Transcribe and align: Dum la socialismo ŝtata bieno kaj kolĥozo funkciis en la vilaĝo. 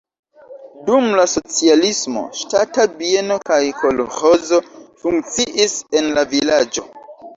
Dum 0.85 1.03
la 1.17 1.25
socialismo 1.33 2.23
ŝtata 2.39 2.87
bieno 3.01 3.37
kaj 3.51 3.61
kolĥozo 3.83 4.61
funkciis 5.05 5.77
en 6.01 6.11
la 6.17 6.25
vilaĝo. 6.37 6.89